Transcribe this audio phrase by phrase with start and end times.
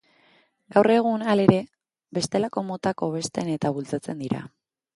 [0.75, 1.59] Gaur egun, halere,
[2.19, 4.45] bestelako motak hobesten eta bultzatzen dira.